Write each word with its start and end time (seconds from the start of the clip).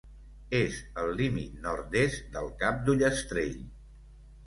És 0.59 0.79
el 1.01 1.11
límit 1.19 1.61
nord-est 1.67 2.35
del 2.39 2.53
Cap 2.65 2.83
d'Ullastrell. 2.91 3.57